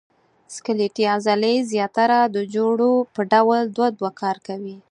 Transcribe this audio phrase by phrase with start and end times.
[0.55, 4.75] سکلیټي عضلې زیاتره د جوړو په ډول دوه دوه کار کوي.